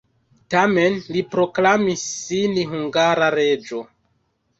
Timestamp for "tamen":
0.51-0.95